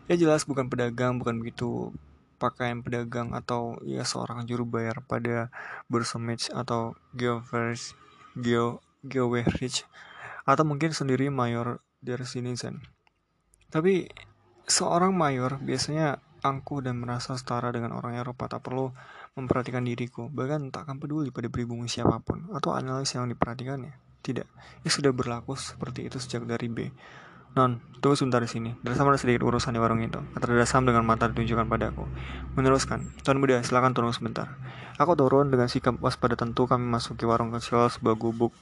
Ya 0.09 0.17
jelas 0.17 0.49
bukan 0.49 0.65
pedagang, 0.65 1.21
bukan 1.21 1.37
begitu 1.37 1.93
pakaian 2.41 2.81
pedagang 2.81 3.37
atau 3.37 3.77
ya 3.85 4.01
seorang 4.01 4.49
juru 4.49 4.65
bayar 4.65 5.05
pada 5.05 5.53
bursa 5.85 6.17
atau 6.57 6.97
geovers 7.13 7.93
geo 8.33 8.81
geoverage 9.05 9.85
atau 10.49 10.63
mungkin 10.65 10.89
sendiri 10.89 11.29
mayor 11.29 11.85
dari 12.01 12.25
citizen. 12.25 12.81
Tapi 13.69 14.09
seorang 14.65 15.13
mayor 15.13 15.61
biasanya 15.61 16.17
angkuh 16.43 16.83
dan 16.83 16.99
merasa 16.99 17.39
setara 17.39 17.71
dengan 17.71 17.95
orang 17.95 18.19
Eropa 18.19 18.51
tak 18.51 18.67
perlu 18.67 18.91
memperhatikan 19.33 19.81
diriku, 19.81 20.29
bahkan 20.29 20.69
tak 20.69 20.85
akan 20.85 21.01
peduli 21.01 21.33
pada 21.33 21.49
pribumi 21.49 21.89
siapa 21.89 22.21
pun 22.21 22.53
atau 22.53 22.77
analis 22.77 23.09
yang 23.17 23.25
diperhatikannya. 23.25 23.97
Tidak, 24.23 24.47
ia 24.85 24.91
sudah 24.93 25.09
berlaku 25.09 25.57
seperti 25.57 26.07
itu 26.07 26.21
sejak 26.21 26.45
dari 26.45 26.69
B. 26.69 26.93
Non, 27.53 27.77
tunggu 28.01 28.17
sebentar 28.17 28.41
di 28.41 28.49
sini. 28.49 28.73
Dasam 28.81 29.05
ada 29.05 29.17
sedikit 29.17 29.45
urusan 29.45 29.77
di 29.77 29.81
warung 29.81 30.01
itu. 30.01 30.17
Kata 30.33 30.49
Dasam 30.57 30.89
dengan 30.89 31.05
mata 31.05 31.29
ditunjukkan 31.29 31.69
padaku. 31.69 32.09
Meneruskan, 32.57 33.13
Tuan 33.21 33.37
muda, 33.37 33.61
silakan 33.61 33.93
turun 33.93 34.09
sebentar. 34.09 34.57
Aku 34.97 35.13
turun 35.13 35.53
dengan 35.53 35.69
sikap 35.69 36.01
waspada 36.01 36.33
tentu 36.33 36.65
kami 36.65 36.81
masuki 36.85 37.29
warung 37.29 37.53
kecil 37.53 37.89
sebuah 37.93 38.17
gubuk 38.17 38.53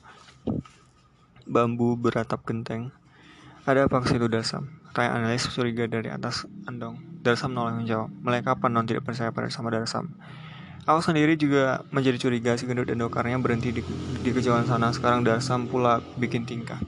bambu 1.48 1.96
beratap 1.96 2.44
genteng. 2.44 2.92
Ada 3.64 3.88
apa 3.88 4.04
ke 4.04 4.18
Dasam? 4.28 4.68
Tanya 4.92 5.24
analis 5.24 5.48
curiga 5.48 5.88
dari 5.88 6.12
atas 6.12 6.44
andong. 6.68 7.00
Dasam 7.24 7.56
menolak 7.56 7.80
menjawab. 7.80 8.10
Mulai 8.12 8.42
kapan 8.44 8.72
non 8.76 8.84
tidak 8.84 9.08
percaya 9.08 9.32
pada 9.32 9.48
sama 9.48 9.72
Dasam? 9.72 10.12
Aku 10.90 10.98
sendiri 11.06 11.38
juga 11.38 11.86
menjadi 11.94 12.18
curiga 12.18 12.58
si 12.58 12.66
gendut 12.66 12.90
dan 12.90 12.98
dokarnya 12.98 13.38
berhenti 13.38 13.70
di, 13.70 13.86
di 14.26 14.30
kejauhan 14.34 14.66
sana. 14.66 14.90
Sekarang 14.90 15.22
Darsam 15.22 15.70
pula 15.70 16.02
bikin 16.18 16.50
tingkah. 16.50 16.82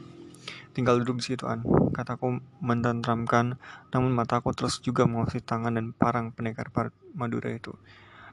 Tinggal 0.73 1.05
duduk 1.05 1.21
di 1.21 1.29
situ, 1.29 1.45
An. 1.45 1.61
Kataku 1.93 2.41
mententramkan, 2.57 3.61
namun 3.93 4.09
mataku 4.09 4.49
terus 4.57 4.81
juga 4.81 5.05
mengawasi 5.05 5.45
tangan 5.45 5.77
dan 5.77 5.93
parang 5.93 6.33
pendekar 6.33 6.73
Madura 7.13 7.53
itu. 7.53 7.77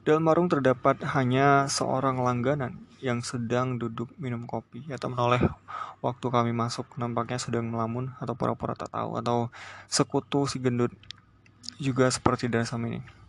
Dalam 0.01 0.25
warung 0.25 0.49
terdapat 0.49 0.97
hanya 1.13 1.69
seorang 1.69 2.17
langganan 2.17 2.81
yang 2.97 3.21
sedang 3.21 3.77
duduk 3.77 4.09
minum 4.17 4.49
kopi 4.49 4.81
atau 4.89 5.13
menoleh 5.13 5.45
waktu 6.01 6.25
kami 6.25 6.57
masuk. 6.57 6.89
Nampaknya 6.97 7.37
sedang 7.37 7.69
melamun 7.69 8.09
atau 8.17 8.33
pura-pura 8.33 8.73
tak 8.73 8.89
tahu 8.89 9.21
atau 9.21 9.53
sekutu 9.85 10.49
si 10.49 10.57
gendut 10.57 10.89
juga 11.77 12.09
seperti 12.09 12.49
Darsam 12.49 12.81
ini. 12.89 13.20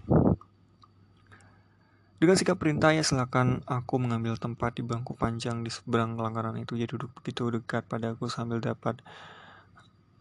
Dengan 2.23 2.39
sikap 2.39 2.63
perintah 2.63 2.95
ya 2.95 3.03
silakan 3.03 3.67
aku 3.67 3.99
mengambil 3.99 4.39
tempat 4.39 4.79
di 4.79 4.87
bangku 4.87 5.19
panjang 5.19 5.67
di 5.67 5.75
seberang 5.75 6.15
langgaran 6.15 6.55
itu. 6.55 6.79
Dia 6.79 6.87
duduk 6.87 7.11
begitu 7.19 7.51
dekat 7.51 7.83
padaku 7.91 8.31
sambil 8.31 8.63
dapat 8.63 9.03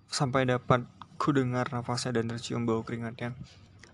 sampai 0.10 0.50
dapat 0.50 0.82
ku 1.22 1.30
dengar 1.30 1.70
nafasnya 1.70 2.18
dan 2.18 2.34
tercium 2.34 2.66
bau 2.66 2.82
keringatnya. 2.82 3.38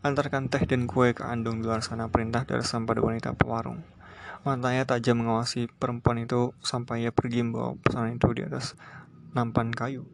Antarkan 0.07 0.47
teh 0.47 0.63
dan 0.63 0.87
kue 0.87 1.11
ke 1.11 1.27
andung 1.27 1.59
di 1.59 1.67
luar 1.67 1.83
sana 1.83 2.07
perintah 2.07 2.47
dari 2.47 2.63
pada 2.63 3.03
wanita 3.03 3.35
pewarung. 3.35 3.83
Matanya 4.47 4.87
tajam 4.87 5.19
mengawasi 5.19 5.67
perempuan 5.67 6.23
itu 6.23 6.55
sampai 6.63 7.03
ia 7.03 7.11
pergi 7.11 7.43
membawa 7.43 7.75
pesanan 7.75 8.15
itu 8.15 8.31
di 8.31 8.47
atas 8.47 8.79
nampan 9.35 9.75
kayu. 9.75 10.07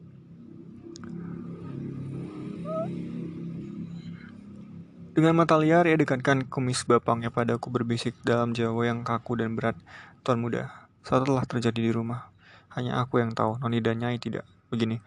Dengan 5.13 5.37
mata 5.37 5.53
liar, 5.61 5.85
ia 5.85 5.93
dekatkan 5.93 6.49
kumis 6.49 6.89
bapangnya 6.89 7.29
padaku 7.29 7.69
berbisik 7.69 8.17
dalam 8.25 8.57
Jawa 8.57 8.89
yang 8.89 9.05
kaku 9.05 9.37
dan 9.37 9.53
berat. 9.53 9.77
Tuan 10.25 10.41
muda, 10.41 10.73
satu 11.05 11.29
telah 11.29 11.45
terjadi 11.45 11.85
di 11.85 11.91
rumah. 11.93 12.33
Hanya 12.73 12.97
aku 12.97 13.21
yang 13.21 13.29
tahu, 13.37 13.61
Noni 13.61 13.77
dan 13.77 14.01
Nyai 14.01 14.17
tidak. 14.17 14.41
Begini, 14.73 14.97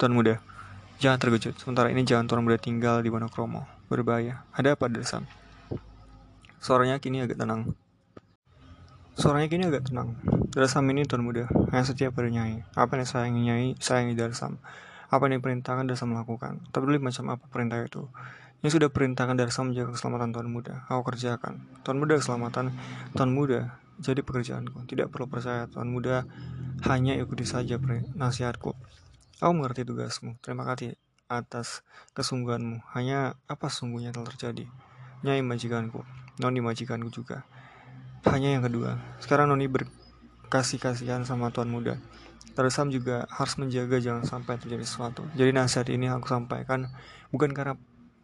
Tuan 0.00 0.16
muda, 0.16 0.40
jangan 0.96 1.20
terkejut. 1.20 1.60
Sementara 1.60 1.92
ini 1.92 2.08
jangan 2.08 2.24
Tuan 2.24 2.40
muda 2.40 2.56
tinggal 2.56 3.04
di 3.04 3.12
Wonokromo. 3.12 3.68
Berbahaya. 3.92 4.48
Ada 4.56 4.80
apa, 4.80 4.88
Dersam? 4.88 5.28
Suaranya 6.56 6.96
kini 6.96 7.20
agak 7.20 7.36
tenang. 7.36 7.76
Suaranya 9.20 9.52
kini 9.52 9.68
agak 9.68 9.92
tenang. 9.92 10.16
Darsam 10.56 10.88
ini 10.88 11.04
Tuan 11.04 11.20
muda, 11.20 11.44
hanya 11.68 11.84
setia 11.84 12.08
pada 12.08 12.32
Nyai. 12.32 12.64
Apa 12.72 12.96
yang 12.96 13.04
sayangi 13.04 13.40
Nyai, 13.44 13.66
sayangi 13.76 14.16
Darsam. 14.16 14.56
Apa 15.12 15.28
yang 15.28 15.44
diperintahkan 15.44 15.84
Darsam 15.84 16.16
melakukan. 16.16 16.64
Tak 16.72 16.80
peduli 16.80 16.96
macam 16.96 17.36
apa 17.36 17.44
perintah 17.52 17.84
itu. 17.84 18.08
Yang 18.60 18.76
sudah 18.76 18.88
perintahkan 18.92 19.40
dari 19.40 19.48
sama 19.48 19.72
menjaga 19.72 19.96
keselamatan 19.96 20.36
Tuan 20.36 20.48
Muda. 20.52 20.84
Aku 20.92 21.00
kerjakan. 21.04 21.64
Tuan 21.80 21.96
Muda 21.96 22.20
keselamatan 22.20 22.76
Tuan 23.16 23.32
Muda 23.32 23.80
jadi 24.00 24.24
pekerjaanku. 24.24 24.88
Tidak 24.88 25.12
perlu 25.12 25.28
percaya 25.28 25.68
Tuan 25.68 25.88
Muda 25.92 26.24
hanya 26.88 27.16
ikuti 27.16 27.44
saja 27.44 27.76
nasihatku. 28.16 28.72
Aku 29.40 29.52
mengerti 29.52 29.84
tugasmu. 29.84 30.40
Terima 30.40 30.64
kasih 30.68 30.96
atas 31.28 31.84
kesungguhanmu. 32.16 32.84
Hanya 32.96 33.40
apa 33.48 33.68
sungguhnya 33.68 34.12
telah 34.12 34.32
terjadi. 34.32 34.68
Nyai 35.24 35.44
majikanku. 35.44 36.04
Noni 36.40 36.60
majikanku 36.64 37.12
juga. 37.12 37.44
Hanya 38.28 38.56
yang 38.56 38.64
kedua. 38.64 39.00
Sekarang 39.20 39.52
Noni 39.52 39.68
berkasih-kasihan 39.68 41.24
sama 41.28 41.52
Tuan 41.52 41.68
Muda. 41.68 42.00
Tersam 42.56 42.92
juga 42.92 43.24
harus 43.32 43.56
menjaga 43.56 44.00
jangan 44.00 44.24
sampai 44.28 44.60
terjadi 44.60 44.84
sesuatu. 44.84 45.24
Jadi 45.36 45.52
nasihat 45.54 45.88
ini 45.92 46.12
aku 46.12 46.28
sampaikan 46.28 46.92
bukan 47.32 47.52
karena 47.56 47.78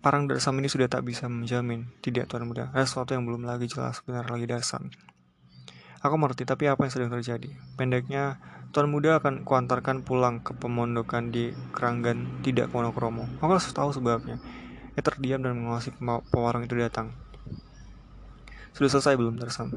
Parang 0.06 0.30
Darsam 0.30 0.54
ini 0.62 0.70
sudah 0.70 0.86
tak 0.86 1.02
bisa 1.02 1.26
menjamin. 1.26 1.90
Tidak, 1.98 2.30
Tuan 2.30 2.46
Muda. 2.46 2.70
Ada 2.70 2.86
sesuatu 2.86 3.18
yang 3.18 3.26
belum 3.26 3.42
lagi 3.42 3.66
jelas 3.66 3.98
benar 4.06 4.30
lagi 4.30 4.46
Darsam. 4.46 4.86
Aku 5.98 6.14
mengerti, 6.14 6.46
tapi 6.46 6.70
apa 6.70 6.86
yang 6.86 6.94
sedang 6.94 7.10
terjadi? 7.10 7.50
Pendeknya, 7.74 8.38
Tuan 8.70 8.86
Muda 8.86 9.18
akan 9.18 9.42
kuantarkan 9.42 10.06
pulang 10.06 10.46
ke 10.46 10.54
pemondokan 10.54 11.34
di 11.34 11.50
Keranggan, 11.74 12.38
tidak 12.46 12.70
Monokromo. 12.70 13.26
Aku 13.42 13.58
harus 13.58 13.66
tahu 13.74 13.90
sebabnya. 13.90 14.38
Ia 14.94 15.02
terdiam 15.02 15.42
dan 15.42 15.58
mengawasi 15.58 15.90
pewarang 16.30 16.62
itu 16.62 16.78
datang. 16.78 17.10
Sudah 18.78 18.86
selesai 18.86 19.18
belum, 19.18 19.42
Darsam? 19.42 19.74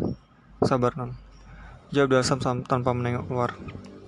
Sabar, 0.62 0.94
Non. 0.94 1.18
Jawab 1.90 2.22
Darsam 2.22 2.38
tanpa 2.70 2.94
menengok 2.94 3.26
keluar. 3.26 3.58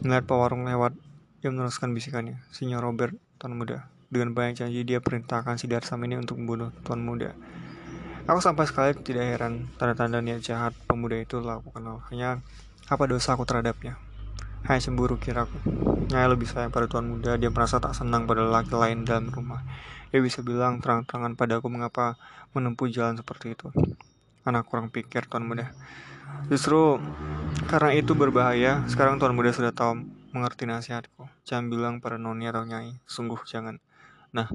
Melihat 0.06 0.30
pewarung 0.30 0.70
lewat, 0.70 0.94
ia 1.42 1.50
meneruskan 1.50 1.98
bisikannya. 1.98 2.46
Sinyal 2.54 2.78
Robert, 2.78 3.18
Tuan 3.42 3.58
Muda. 3.58 4.01
Dengan 4.12 4.36
banyak 4.36 4.60
janji 4.60 4.84
dia 4.84 5.00
perintahkan 5.00 5.56
si 5.56 5.72
Darsam 5.72 6.04
ini 6.04 6.20
untuk 6.20 6.36
membunuh 6.36 6.76
Tuan 6.84 7.00
Muda. 7.00 7.32
Aku 8.28 8.44
sampai 8.44 8.68
sekali 8.68 8.92
tidak 9.00 9.24
heran 9.24 9.72
tanda-tanda 9.80 10.20
niat 10.20 10.44
jahat 10.44 10.76
pemuda 10.84 11.16
itu 11.16 11.40
lah 11.40 11.64
aku 11.64 11.72
kenal. 11.72 12.04
Hanya 12.12 12.44
apa 12.92 13.08
dosa 13.08 13.40
aku 13.40 13.48
terhadapnya? 13.48 13.96
Hanya 14.68 14.84
cemburu 14.84 15.16
kiraku. 15.16 15.56
Nyai 16.12 16.28
lebih 16.28 16.44
sayang 16.44 16.76
pada 16.76 16.92
Tuan 16.92 17.08
Muda, 17.08 17.40
dia 17.40 17.48
merasa 17.48 17.80
tak 17.80 17.96
senang 17.96 18.28
pada 18.28 18.44
laki 18.44 18.76
lain 18.76 19.08
dalam 19.08 19.32
rumah. 19.32 19.64
Dia 20.12 20.20
bisa 20.20 20.44
bilang 20.44 20.84
terang-terangan 20.84 21.40
padaku 21.40 21.72
mengapa 21.72 22.20
menempuh 22.52 22.92
jalan 22.92 23.16
seperti 23.16 23.56
itu. 23.56 23.72
Anak 24.44 24.68
kurang 24.68 24.92
pikir 24.92 25.24
Tuan 25.32 25.48
Muda. 25.48 25.72
Justru 26.52 27.00
karena 27.72 27.96
itu 27.96 28.12
berbahaya, 28.12 28.84
sekarang 28.92 29.24
Tuan 29.24 29.32
Muda 29.32 29.56
sudah 29.56 29.72
tahu 29.72 30.04
mengerti 30.36 30.68
nasihatku. 30.68 31.32
Jangan 31.48 31.72
bilang 31.72 31.94
pada 32.04 32.20
Noni 32.20 32.44
atau 32.52 32.68
Nyai, 32.68 33.00
sungguh 33.08 33.40
jangan. 33.48 33.80
Nah, 34.32 34.48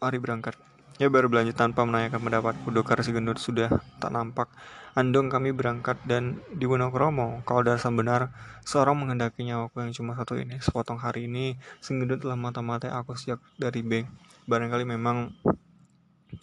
mari 0.00 0.16
berangkat. 0.16 0.56
Ya 0.96 1.12
baru 1.12 1.28
belanja 1.28 1.52
tanpa 1.52 1.84
menanyakan 1.84 2.24
pendapatku. 2.24 2.72
Si 3.04 3.12
gendut 3.12 3.36
sudah 3.36 3.68
tak 4.00 4.08
nampak. 4.16 4.48
Andong 4.96 5.28
kami 5.28 5.52
berangkat 5.52 6.00
dan 6.08 6.40
di 6.48 6.64
Wonokromo. 6.64 7.44
Kalau 7.44 7.60
dasar 7.60 7.92
benar, 7.92 8.32
seorang 8.64 8.96
menghendaki 8.96 9.44
nyawaku 9.44 9.84
yang 9.84 9.92
cuma 9.92 10.16
satu 10.16 10.40
ini. 10.40 10.56
Sepotong 10.56 10.96
hari 10.96 11.28
ini, 11.28 11.60
si 11.84 11.92
gendut 11.92 12.24
telah 12.24 12.40
mata-mata 12.40 12.88
aku 12.96 13.12
sejak 13.12 13.44
dari 13.60 13.84
bank. 13.84 14.08
Barangkali 14.48 14.88
memang 14.88 15.36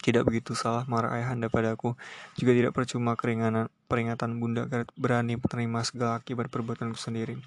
tidak 0.06 0.30
begitu 0.30 0.54
salah 0.54 0.86
marah 0.86 1.18
ayah 1.18 1.34
anda 1.34 1.50
padaku. 1.50 1.98
Juga 2.38 2.54
tidak 2.54 2.78
percuma 2.78 3.18
keringanan 3.18 3.74
peringatan 3.90 4.38
bunda 4.38 4.70
berani 4.94 5.34
menerima 5.42 5.80
segala 5.82 6.22
akibat 6.22 6.54
perbuatanku 6.54 6.94
sendiri. 6.94 7.42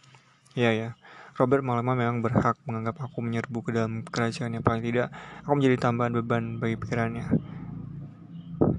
Ya 0.56 0.72
ya, 0.72 0.96
Robert 1.36 1.60
Malama 1.60 1.92
memang 1.92 2.24
berhak 2.24 2.56
menganggap 2.64 2.96
aku 3.04 3.20
menyerbu 3.20 3.60
ke 3.60 3.76
dalam 3.76 4.00
kerajaan 4.08 4.56
yang 4.56 4.64
paling 4.64 4.80
tidak 4.80 5.12
aku 5.44 5.52
menjadi 5.52 5.76
tambahan 5.76 6.16
beban 6.16 6.56
bagi 6.56 6.80
pikirannya. 6.80 7.28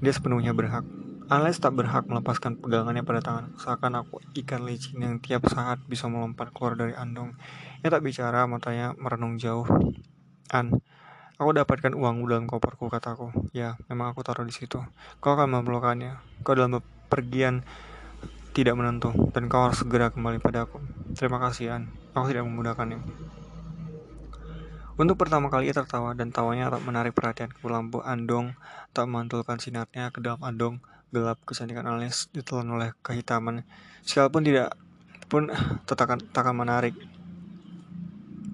Dia 0.02 0.10
sepenuhnya 0.10 0.58
berhak. 0.58 0.82
Alex 1.30 1.62
tak 1.62 1.78
berhak 1.78 2.10
melepaskan 2.10 2.58
pegangannya 2.58 3.06
pada 3.06 3.22
tangan, 3.22 3.54
seakan 3.62 4.02
aku 4.02 4.18
ikan 4.42 4.66
licin 4.66 4.98
yang 4.98 5.22
tiap 5.22 5.46
saat 5.46 5.78
bisa 5.86 6.10
melompat 6.10 6.50
keluar 6.50 6.74
dari 6.74 6.98
andong. 6.98 7.38
Ia 7.86 7.94
tak 7.94 8.02
bicara, 8.02 8.50
matanya 8.50 8.98
merenung 8.98 9.38
jauh. 9.38 9.70
An, 10.50 10.82
aku 11.38 11.50
dapatkan 11.54 11.94
uang 11.94 12.26
dalam 12.26 12.50
koperku, 12.50 12.90
kataku. 12.90 13.30
Ya, 13.54 13.78
memang 13.86 14.10
aku 14.10 14.26
taruh 14.26 14.42
di 14.42 14.50
situ. 14.50 14.82
Kau 15.22 15.38
akan 15.38 15.62
memerlukannya. 15.62 16.42
Kau 16.42 16.58
dalam 16.58 16.82
pergian 17.06 17.62
tidak 18.58 18.74
menentu, 18.74 19.14
dan 19.30 19.46
kau 19.46 19.70
harus 19.70 19.78
segera 19.78 20.10
kembali 20.10 20.42
padaku. 20.42 20.82
Terima 21.14 21.38
kasih, 21.38 21.78
An. 21.78 21.94
Aku 22.10 22.26
tidak 22.26 22.42
memudahkannya. 22.42 22.98
Untuk 24.98 25.14
pertama 25.14 25.46
kali 25.46 25.70
ia 25.70 25.74
tertawa 25.78 26.10
dan 26.18 26.34
tawanya 26.34 26.74
tak 26.74 26.82
menarik 26.82 27.14
perhatianku. 27.14 27.62
Lampu 27.70 28.02
andong 28.02 28.58
tak 28.90 29.06
memantulkan 29.06 29.62
sinarnya 29.62 30.10
ke 30.10 30.18
dalam 30.18 30.42
andong 30.42 30.82
gelap 31.14 31.38
kecantikan 31.46 31.86
alis 31.86 32.26
ditelan 32.34 32.66
oleh 32.74 32.90
kehitaman. 33.06 33.62
Sekalipun 34.02 34.42
tidak 34.42 34.74
pun 35.30 35.54
tak 35.86 36.02
akan 36.34 36.56
menarik. 36.58 36.98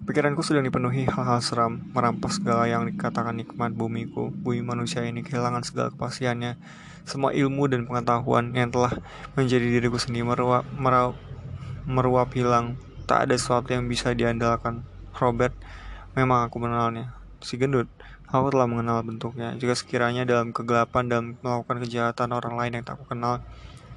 Pikiranku 0.05 0.45
sudah 0.45 0.61
dipenuhi 0.61 1.09
hal-hal 1.09 1.41
seram, 1.41 1.81
merampas 1.97 2.37
segala 2.37 2.69
yang 2.69 2.85
dikatakan 2.85 3.41
nikmat 3.41 3.73
bumiku. 3.73 4.29
Bumi 4.29 4.61
manusia 4.61 5.01
ini 5.01 5.25
kehilangan 5.25 5.65
segala 5.65 5.97
kepastiannya. 5.97 6.61
Semua 7.05 7.37
ilmu 7.37 7.69
dan 7.69 7.85
pengetahuan 7.85 8.57
yang 8.57 8.73
telah 8.73 8.97
menjadi 9.37 9.65
diriku 9.65 10.01
sendiri 10.01 10.25
meruap, 10.25 10.65
meruap, 10.77 11.17
meruap 11.85 12.29
hilang. 12.33 12.81
Tak 13.05 13.29
ada 13.29 13.37
sesuatu 13.37 13.73
yang 13.73 13.85
bisa 13.89 14.17
diandalkan. 14.17 14.85
Robert, 15.17 15.53
memang 16.17 16.49
aku 16.49 16.57
mengenalnya. 16.59 17.13
Si 17.45 17.61
gendut, 17.61 17.87
aku 18.29 18.49
telah 18.51 18.65
mengenal 18.65 19.05
bentuknya. 19.05 19.53
Jika 19.55 19.77
sekiranya 19.77 20.25
dalam 20.25 20.57
kegelapan 20.57 21.05
dan 21.07 21.23
melakukan 21.45 21.85
kejahatan 21.85 22.33
orang 22.33 22.57
lain 22.57 22.81
yang 22.81 22.85
tak 22.89 22.97
aku 22.97 23.13
kenal, 23.13 23.45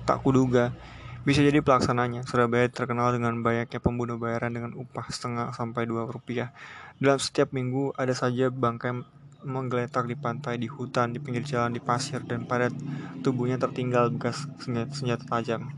tak 0.03 0.19
kuduga, 0.19 0.75
bisa 1.27 1.43
jadi 1.43 1.59
pelaksananya, 1.59 2.23
Surabaya 2.23 2.71
terkenal 2.71 3.11
dengan 3.11 3.43
banyaknya 3.43 3.83
pembunuh 3.83 4.15
bayaran 4.15 4.47
dengan 4.47 4.71
upah 4.79 5.11
setengah 5.11 5.51
sampai 5.51 5.83
dua 5.83 6.07
rupiah. 6.07 6.55
Dalam 7.03 7.19
setiap 7.19 7.51
minggu 7.51 7.91
ada 7.99 8.15
saja 8.15 8.47
bangkai 8.47 9.03
menggeletak 9.45 10.09
di 10.09 10.15
pantai, 10.17 10.57
di 10.57 10.65
hutan, 10.65 11.13
di 11.13 11.19
pinggir 11.21 11.43
jalan, 11.43 11.75
di 11.75 11.81
pasir, 11.83 12.23
dan 12.25 12.45
pada 12.45 12.73
tubuhnya 13.21 13.61
tertinggal 13.61 14.09
bekas 14.13 14.49
senjata 14.61 15.25
tajam. 15.27 15.69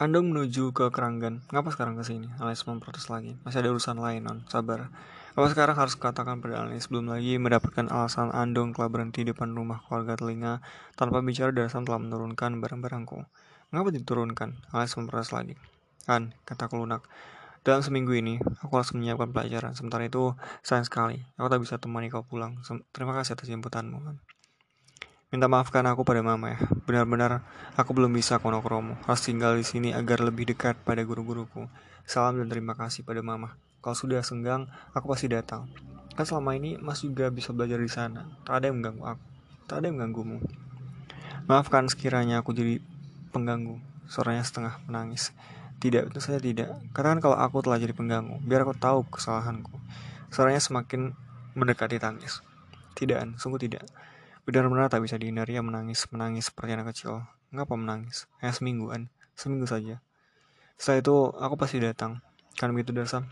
Andong 0.00 0.32
menuju 0.32 0.72
ke 0.72 0.88
Keranggan. 0.88 1.44
Ngapa 1.52 1.76
sekarang 1.76 1.92
ke 2.00 2.04
sini? 2.08 2.24
Alice 2.40 2.64
memprotes 2.64 3.12
lagi. 3.12 3.36
Masih 3.44 3.60
ada 3.60 3.68
urusan 3.68 4.00
lain, 4.00 4.24
non. 4.24 4.48
Sabar. 4.48 4.88
Apa 5.36 5.46
sekarang 5.52 5.76
harus 5.76 5.92
katakan 5.92 6.40
pada 6.40 6.64
Alice 6.64 6.88
sebelum 6.88 7.12
lagi 7.12 7.36
mendapatkan 7.36 7.84
alasan 7.92 8.32
Andong 8.32 8.72
telah 8.72 8.88
berhenti 8.88 9.28
di 9.28 9.36
depan 9.36 9.52
rumah 9.52 9.84
keluarga 9.84 10.16
telinga 10.16 10.64
tanpa 10.96 11.20
bicara 11.20 11.52
Darsan 11.52 11.84
telah 11.84 12.00
menurunkan 12.00 12.64
barang-barangku. 12.64 13.28
Mengapa 13.70 13.92
diturunkan? 13.92 14.72
Alex 14.72 14.96
memperas 14.96 15.36
lagi. 15.36 15.60
Kan, 16.08 16.32
kataku 16.48 16.80
lunak. 16.80 17.04
Dalam 17.60 17.84
seminggu 17.84 18.16
ini, 18.16 18.40
aku 18.64 18.72
harus 18.80 18.90
menyiapkan 18.96 19.36
pelajaran. 19.36 19.76
Sementara 19.76 20.08
itu, 20.08 20.32
sayang 20.64 20.88
sekali, 20.88 21.20
aku 21.36 21.48
tak 21.52 21.60
bisa 21.60 21.76
temani 21.76 22.08
kau 22.08 22.24
pulang. 22.24 22.56
Terima 22.92 23.12
kasih 23.12 23.36
atas 23.36 23.52
jemputanmu, 23.52 24.00
kan. 24.00 24.16
Minta 25.30 25.46
maafkan 25.46 25.86
aku 25.86 26.02
pada 26.02 26.26
mama 26.26 26.56
ya. 26.56 26.58
Benar-benar 26.90 27.46
aku 27.78 27.94
belum 27.94 28.10
bisa 28.10 28.42
konokromo. 28.42 28.98
Harus 29.06 29.22
tinggal 29.22 29.54
di 29.54 29.62
sini 29.62 29.94
agar 29.94 30.18
lebih 30.26 30.50
dekat 30.50 30.74
pada 30.82 31.06
guru-guruku. 31.06 31.70
Salam 32.02 32.42
dan 32.42 32.50
terima 32.50 32.74
kasih 32.74 33.06
pada 33.06 33.22
mama. 33.22 33.54
Kalau 33.78 33.94
sudah 33.94 34.26
senggang, 34.26 34.66
aku 34.90 35.06
pasti 35.06 35.30
datang. 35.30 35.70
Kan 36.18 36.26
selama 36.26 36.58
ini 36.58 36.82
Mas 36.82 37.06
juga 37.06 37.30
bisa 37.30 37.54
belajar 37.54 37.78
di 37.78 37.86
sana. 37.86 38.26
Tak 38.42 38.58
ada 38.58 38.74
yang 38.74 38.82
mengganggu 38.82 39.04
aku. 39.06 39.24
Tak 39.70 39.76
ada 39.78 39.84
yang 39.86 40.02
mengganggumu. 40.02 40.42
Maafkan 41.46 41.86
sekiranya 41.86 42.42
aku 42.42 42.50
jadi 42.50 42.82
pengganggu. 43.30 43.78
Suaranya 44.10 44.42
setengah 44.42 44.82
menangis. 44.90 45.30
Tidak, 45.80 46.12
itu 46.12 46.20
saya 46.20 46.36
tidak. 46.36 46.76
Katakan 46.92 47.24
kalau 47.24 47.40
aku 47.40 47.64
telah 47.64 47.80
jadi 47.80 47.96
pengganggu, 47.96 48.44
biar 48.44 48.68
aku 48.68 48.76
tahu 48.76 49.08
kesalahanku. 49.08 49.72
Suaranya 50.28 50.60
semakin 50.60 51.16
mendekati 51.56 51.96
tangis. 51.96 52.44
Tidak, 52.92 53.40
sungguh 53.40 53.56
tidak. 53.56 53.88
Benar-benar 54.44 54.92
tak 54.92 55.00
bisa 55.00 55.16
dihindari 55.16 55.56
yang 55.56 55.64
menangis, 55.64 56.04
menangis 56.12 56.52
seperti 56.52 56.76
anak 56.76 56.92
kecil. 56.92 57.24
Ngapa 57.56 57.80
menangis? 57.80 58.28
Hanya 58.44 58.52
semingguan, 58.52 59.08
seminggu 59.32 59.64
saja. 59.64 60.04
Setelah 60.76 61.00
itu, 61.00 61.16
aku 61.40 61.54
pasti 61.56 61.80
datang. 61.80 62.20
Kan 62.60 62.76
begitu, 62.76 62.92
Darsam? 62.92 63.24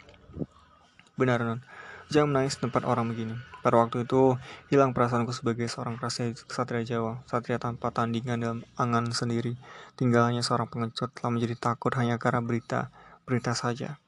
Benar, 1.21 1.45
Non. 1.45 1.61
Jangan 2.09 2.33
menangis 2.33 2.57
tempat 2.57 2.89
orang 2.89 3.13
begini. 3.13 3.37
Pada 3.61 3.85
waktu 3.85 4.09
itu, 4.09 4.41
hilang 4.73 4.97
perasaanku 4.97 5.29
sebagai 5.37 5.69
seorang 5.69 6.01
kesatria 6.01 6.81
Jawa, 6.81 7.21
satria 7.29 7.61
tanpa 7.61 7.93
tandingan 7.93 8.41
dalam 8.41 8.59
angan 8.81 9.13
sendiri. 9.13 9.61
Tinggalnya 9.93 10.41
seorang 10.41 10.73
pengecut 10.73 11.13
telah 11.13 11.37
menjadi 11.37 11.61
takut 11.61 11.93
hanya 12.01 12.17
karena 12.17 12.41
berita, 12.41 12.89
berita 13.29 13.53
saja, 13.53 14.01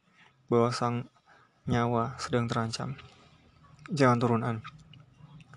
bahwa 0.48 0.72
sang 0.72 1.12
nyawa 1.68 2.16
sedang 2.16 2.48
terancam. 2.48 2.96
Jangan 3.92 4.16
turunan. 4.16 4.56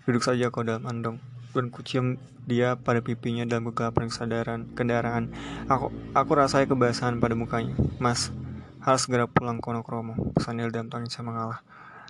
Duduk 0.03 0.19
saja 0.19 0.51
kau 0.51 0.67
dalam 0.67 0.83
andong, 0.83 1.23
dan 1.55 1.71
kucium 1.71 2.19
dia 2.43 2.75
pada 2.75 2.99
pipinya 2.99 3.47
dalam 3.47 3.71
kegelapan 3.71 4.11
kesadaran 4.11 4.67
kendaraan. 4.75 5.31
Aku, 5.71 5.95
aku 6.11 6.31
rasai 6.35 6.67
kebasahan 6.67 7.23
pada 7.23 7.39
mukanya. 7.39 7.71
Mas, 8.03 8.35
harus 8.83 9.07
segera 9.07 9.31
pulang 9.31 9.63
kono 9.63 9.79
kromo. 9.79 10.19
Pesanil 10.35 10.75
dalam 10.75 10.91
tangis 10.91 11.15
mengalah. 11.23 11.63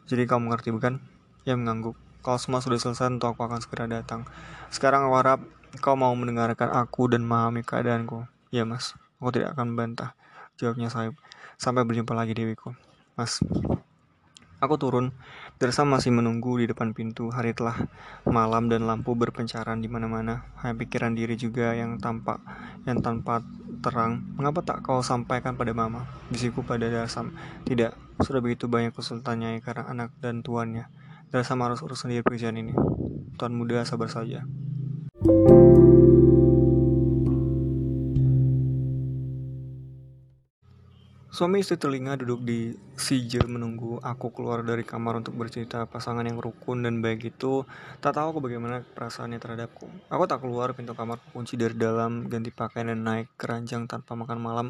Jadi 0.03 0.27
kau 0.27 0.39
mengerti 0.39 0.69
bukan? 0.75 0.99
Ia 1.47 1.55
mengangguk. 1.55 1.95
Kalau 2.23 2.39
semua 2.39 2.63
sudah 2.63 2.79
selesai, 2.79 3.11
tentu 3.11 3.27
aku 3.27 3.43
akan 3.43 3.59
segera 3.59 3.87
datang. 3.87 4.23
Sekarang 4.71 5.07
aku 5.07 5.15
harap 5.19 5.39
kau 5.79 5.95
mau 5.95 6.11
mendengarkan 6.15 6.71
aku 6.71 7.11
dan 7.11 7.23
memahami 7.27 7.63
keadaanku. 7.63 8.27
Ya 8.51 8.63
mas, 8.63 8.95
aku 9.19 9.35
tidak 9.35 9.55
akan 9.55 9.75
membantah. 9.75 10.15
Jawabnya 10.55 10.87
saya. 10.87 11.11
Sampai 11.59 11.83
berjumpa 11.83 12.15
lagi 12.15 12.35
Dewiku. 12.35 12.75
Mas, 13.15 13.43
Aku 14.63 14.79
turun. 14.79 15.11
Dersa 15.59 15.83
masih 15.83 16.15
menunggu 16.15 16.55
di 16.55 16.71
depan 16.71 16.95
pintu. 16.95 17.27
Hari 17.27 17.51
telah 17.51 17.83
malam 18.23 18.71
dan 18.71 18.87
lampu 18.87 19.11
berpencaran 19.11 19.83
di 19.83 19.91
mana-mana. 19.91 20.47
Hanya 20.63 20.79
pikiran 20.79 21.11
diri 21.11 21.35
juga 21.35 21.75
yang 21.75 21.99
tampak, 21.99 22.39
yang 22.87 23.03
tanpa 23.03 23.43
terang. 23.83 24.23
Mengapa 24.39 24.63
tak 24.63 24.79
kau 24.79 25.03
sampaikan 25.03 25.59
pada 25.59 25.75
mama? 25.75 26.07
Bisiku 26.31 26.63
pada 26.63 26.87
Darsam. 26.87 27.35
Tidak, 27.67 28.23
sudah 28.23 28.39
begitu 28.39 28.71
banyak 28.71 28.95
kesultannya 28.95 29.59
karena 29.59 29.83
anak 29.83 30.15
dan 30.23 30.39
tuannya. 30.39 30.87
Darsam 31.27 31.59
harus 31.59 31.83
urus 31.83 32.07
sendiri 32.07 32.23
pekerjaan 32.23 32.55
ini. 32.55 32.71
Tuan 33.35 33.51
muda 33.51 33.83
sabar 33.83 34.07
saja. 34.07 34.47
Suami 41.33 41.65
istri 41.65 41.81
telinga 41.81 42.13
duduk 42.13 42.45
di 42.45 42.77
sijil 42.93 43.49
menunggu 43.49 43.97
aku 44.05 44.29
keluar 44.29 44.61
dari 44.61 44.85
kamar 44.85 45.17
untuk 45.17 45.33
bercerita 45.33 45.81
pasangan 45.89 46.21
yang 46.21 46.37
rukun 46.37 46.85
dan 46.85 47.01
baik 47.01 47.33
itu 47.33 47.65
tak 48.05 48.21
tahu 48.21 48.37
aku 48.37 48.39
bagaimana 48.45 48.85
perasaannya 48.93 49.41
terhadapku. 49.41 49.89
Aku 50.13 50.29
tak 50.29 50.45
keluar 50.45 50.77
pintu 50.77 50.93
kamar 50.93 51.17
kunci 51.33 51.57
dari 51.57 51.73
dalam 51.73 52.29
ganti 52.29 52.53
pakaian 52.53 52.93
dan 52.93 53.01
naik 53.01 53.33
keranjang 53.33 53.89
tanpa 53.89 54.13
makan 54.13 54.37
malam. 54.37 54.67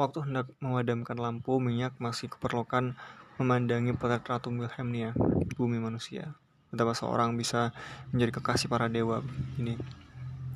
Waktu 0.00 0.24
hendak 0.24 0.48
memadamkan 0.64 1.20
lampu 1.20 1.60
minyak 1.60 1.92
masih 2.00 2.32
keperlukan 2.32 2.96
memandangi 3.36 3.92
potret 3.92 4.24
Ratu 4.24 4.48
Wilhelmina, 4.48 5.12
bumi 5.60 5.76
manusia. 5.76 6.32
Betapa 6.72 6.96
seorang 6.96 7.36
bisa 7.36 7.76
menjadi 8.16 8.40
kekasih 8.40 8.72
para 8.72 8.88
dewa 8.88 9.20
ini 9.60 9.76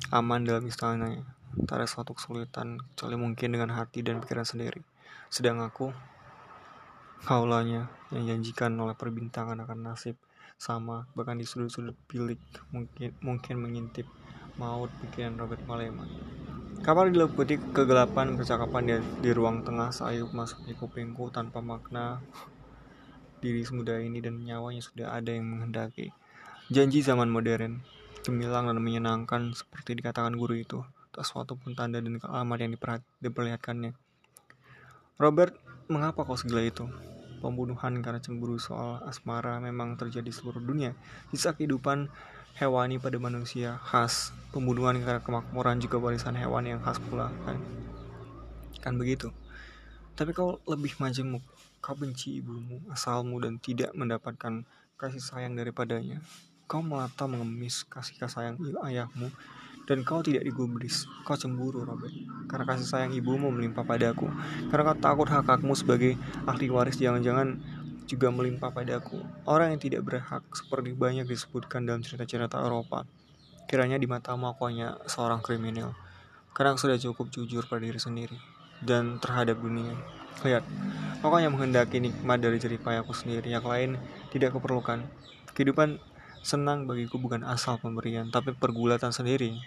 aman 0.09 0.49
dalam 0.49 0.65
istananya. 0.65 1.21
Tak 1.69 1.77
ada 1.77 1.85
suatu 1.85 2.17
kesulitan 2.17 2.81
kecuali 2.81 3.21
mungkin 3.21 3.53
dengan 3.53 3.69
hati 3.77 4.01
dan 4.01 4.17
pikiran 4.17 4.49
sendiri. 4.49 4.92
Sedang 5.31 5.63
aku, 5.63 5.89
kaulanya 7.23 7.87
yang 8.11 8.27
janjikan 8.27 8.75
oleh 8.77 8.93
perbintangan 8.93 9.57
akan 9.63 9.79
nasib 9.91 10.19
sama 10.59 11.09
bahkan 11.17 11.35
di 11.35 11.43
sudut-sudut 11.43 11.97
bilik 12.07 12.39
mungkin 12.71 13.11
mungkin 13.19 13.55
mengintip 13.59 14.07
maut 14.55 14.91
pikiran 15.01 15.35
Robert 15.35 15.63
Malema. 15.65 16.05
Kapal 16.83 17.15
diliputi 17.15 17.57
kegelapan 17.71 18.35
percakapan 18.35 18.83
di, 18.83 18.95
di 19.23 19.31
ruang 19.31 19.63
tengah 19.63 19.89
sayup 19.95 20.35
masuk 20.35 20.67
di 20.67 20.75
kupingku 20.75 21.31
tanpa 21.31 21.63
makna 21.63 22.19
diri 23.39 23.63
semudah 23.63 23.99
ini 24.03 24.19
dan 24.23 24.39
nyawanya 24.43 24.83
sudah 24.83 25.15
ada 25.15 25.31
yang 25.31 25.47
menghendaki. 25.47 26.11
Janji 26.71 27.03
zaman 27.03 27.27
modern, 27.27 27.83
gemilang 28.23 28.71
dan 28.71 28.79
menyenangkan 28.79 29.51
seperti 29.51 29.99
dikatakan 29.99 30.35
guru 30.35 30.59
itu. 30.59 30.79
Tak 31.11 31.27
suatu 31.27 31.59
pun 31.59 31.75
tanda 31.75 31.99
dan 31.99 32.19
alamat 32.19 32.57
yang 32.63 32.71
diperlihatkannya. 33.19 34.02
Robert, 35.21 35.53
mengapa 35.93 36.25
kau 36.25 36.33
segila 36.33 36.65
itu? 36.65 36.89
Pembunuhan 37.37 38.01
karena 38.01 38.17
cemburu 38.17 38.57
soal 38.57 38.97
asmara 39.05 39.61
memang 39.61 39.93
terjadi 39.93 40.25
di 40.25 40.33
seluruh 40.33 40.57
dunia. 40.57 40.97
Sisa 41.29 41.53
kehidupan 41.53 42.09
hewani 42.57 42.97
pada 42.97 43.21
manusia 43.21 43.77
khas. 43.85 44.33
Pembunuhan 44.49 44.97
karena 44.97 45.21
kemakmuran 45.21 45.77
juga 45.77 46.01
warisan 46.01 46.33
hewan 46.33 46.65
yang 46.65 46.81
khas 46.81 46.97
pula 46.97 47.29
kan. 47.45 47.61
Kan 48.81 48.97
begitu. 48.97 49.29
Tapi 50.17 50.33
kau 50.33 50.57
lebih 50.65 50.97
majemuk. 50.97 51.45
Kau 51.77 51.93
benci 51.93 52.41
ibumu, 52.41 52.81
asalmu 52.89 53.37
dan 53.37 53.61
tidak 53.61 53.93
mendapatkan 53.93 54.65
kasih 54.97 55.21
sayang 55.21 55.53
daripadanya. 55.53 56.25
Kau 56.65 56.81
melata 56.81 57.29
mengemis 57.29 57.85
kasih 57.85 58.17
sayang 58.25 58.57
ayahmu 58.81 59.29
dan 59.83 60.07
kau 60.07 60.23
tidak 60.23 60.47
digubris. 60.47 61.07
Kau 61.27 61.35
cemburu, 61.35 61.83
Robert, 61.83 62.13
karena 62.47 62.65
kasih 62.67 62.87
sayang 62.87 63.11
ibumu 63.15 63.51
melimpah 63.51 63.83
padaku. 63.83 64.31
Karena 64.71 64.93
kau 64.93 64.97
takut 64.99 65.27
hak 65.27 65.47
hakmu 65.47 65.75
sebagai 65.75 66.15
ahli 66.47 66.71
waris 66.71 66.99
jangan-jangan 66.99 67.59
juga 68.07 68.27
melimpah 68.31 68.71
padaku. 68.71 69.19
Orang 69.47 69.75
yang 69.75 69.81
tidak 69.81 70.01
berhak 70.03 70.43
seperti 70.51 70.95
banyak 70.95 71.27
disebutkan 71.27 71.87
dalam 71.87 72.03
cerita-cerita 72.03 72.59
Eropa. 72.59 73.07
Kiranya 73.67 73.95
di 73.95 74.07
matamu 74.07 74.51
aku 74.51 74.67
hanya 74.67 74.99
seorang 75.07 75.39
kriminal. 75.39 75.95
Karena 76.53 76.75
aku 76.75 76.85
sudah 76.85 76.99
cukup 76.99 77.33
jujur 77.33 77.65
pada 77.65 77.81
diri 77.81 77.97
sendiri 77.97 78.37
dan 78.83 79.17
terhadap 79.17 79.57
dunia. 79.57 79.95
Lihat, 80.43 80.61
aku 81.23 81.33
hanya 81.39 81.49
menghendaki 81.49 82.03
nikmat 82.03 82.43
dari 82.43 82.59
jeripaya 82.59 83.01
aku 83.01 83.15
sendiri. 83.15 83.49
Yang 83.49 83.65
lain 83.65 83.89
tidak 84.29 84.53
keperlukan. 84.53 85.01
Kehidupan 85.55 85.97
Senang 86.43 86.91
bagiku 86.91 87.15
bukan 87.23 87.47
asal 87.47 87.79
pemberian, 87.79 88.27
tapi 88.27 88.51
pergulatan 88.51 89.15
sendiri. 89.15 89.63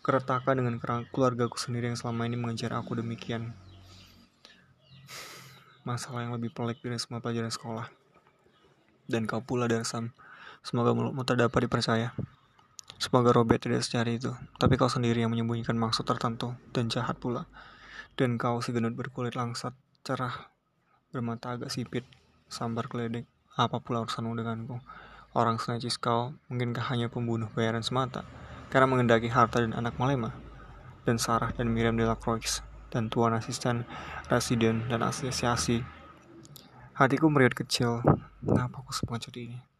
Keretakan 0.00 0.64
dengan 0.64 0.80
keluargaku 1.12 1.60
sendiri 1.60 1.92
yang 1.92 2.00
selama 2.00 2.24
ini 2.24 2.40
mengejar 2.40 2.72
aku 2.72 2.96
demikian. 2.96 3.52
Masalah 5.84 6.24
yang 6.24 6.32
lebih 6.32 6.56
pelik 6.56 6.80
dari 6.80 6.96
semua 6.96 7.20
pelajaran 7.20 7.52
sekolah. 7.52 7.92
Dan 9.04 9.28
kau 9.28 9.44
pula 9.44 9.68
Sam. 9.84 10.16
Semoga 10.64 10.96
mulutmu 10.96 11.28
tak 11.28 11.44
dapat 11.44 11.68
dipercaya. 11.68 12.16
Semoga 12.96 13.36
Robert 13.36 13.60
tidak 13.60 13.84
secari 13.84 14.16
itu. 14.16 14.32
Tapi 14.56 14.80
kau 14.80 14.88
sendiri 14.88 15.20
yang 15.20 15.36
menyembunyikan 15.36 15.76
maksud 15.76 16.08
tertentu 16.08 16.56
dan 16.72 16.88
jahat 16.88 17.20
pula. 17.20 17.44
Dan 18.16 18.40
kau 18.40 18.64
si 18.64 18.72
genut 18.72 18.96
berkulit 18.96 19.36
langsat, 19.36 19.76
cerah, 20.00 20.48
bermata 21.12 21.60
agak 21.60 21.68
sipit, 21.68 22.08
sambar 22.48 22.88
keledek. 22.88 23.28
Apa 23.60 23.84
pula 23.84 24.00
urusanmu 24.00 24.32
denganku? 24.32 24.80
Orang 25.34 25.58
senajis 25.58 25.98
kau 25.98 26.30
mungkinkah 26.46 26.94
hanya 26.94 27.10
pembunuh 27.10 27.50
bayaran 27.58 27.82
semata 27.82 28.22
karena 28.70 28.86
mengendaki 28.86 29.26
harta 29.26 29.66
dan 29.66 29.74
anak 29.74 29.98
Malema 29.98 30.30
dan 31.02 31.18
Sarah 31.18 31.50
dan 31.58 31.74
Miriam 31.74 31.98
de 31.98 32.06
la 32.06 32.14
Croix 32.14 32.62
dan 32.94 33.10
tuan 33.10 33.34
asisten, 33.34 33.82
residen 34.30 34.86
dan 34.86 35.02
asosiasi. 35.02 35.82
Hatiku 36.94 37.26
meriat 37.26 37.50
kecil. 37.50 38.06
Mengapa 38.46 38.78
aku 38.86 38.94
sepengecut 38.94 39.34
ini? 39.34 39.73